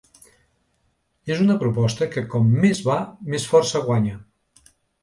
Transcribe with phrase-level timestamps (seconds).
[1.35, 2.99] És una proposta que com més va
[3.35, 4.21] més força guanya.